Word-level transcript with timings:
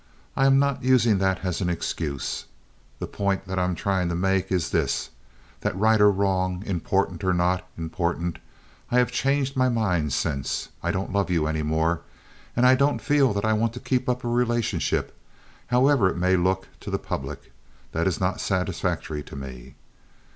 I 0.35 0.47
am 0.47 0.57
not 0.57 0.81
using 0.83 1.19
that 1.19 1.45
as 1.45 1.61
an 1.61 1.69
excuse. 1.69 2.45
The 2.97 3.05
point 3.05 3.45
that 3.45 3.59
I 3.59 3.63
am 3.65 3.75
trying 3.75 4.09
to 4.09 4.15
make 4.15 4.51
is 4.51 4.71
this—that 4.71 5.77
right 5.77 6.01
or 6.01 6.09
wrong, 6.09 6.63
important 6.65 7.23
or 7.23 7.35
not 7.35 7.67
important, 7.77 8.39
I 8.89 8.97
have 8.97 9.11
changed 9.11 9.55
my 9.55 9.69
mind 9.69 10.11
since. 10.11 10.69
I 10.81 10.89
don't 10.89 11.13
love 11.13 11.29
you 11.29 11.45
any 11.45 11.61
more, 11.61 12.01
and 12.55 12.65
I 12.65 12.73
don't 12.73 12.97
feel 12.99 13.31
that 13.33 13.45
I 13.45 13.53
want 13.53 13.73
to 13.73 13.79
keep 13.79 14.09
up 14.09 14.23
a 14.23 14.27
relationship, 14.27 15.15
however 15.67 16.09
it 16.09 16.17
may 16.17 16.35
look 16.35 16.67
to 16.79 16.89
the 16.89 16.97
public, 16.97 17.51
that 17.91 18.07
is 18.07 18.19
not 18.19 18.41
satisfactory 18.41 19.21
to 19.21 19.35
me. 19.35 19.75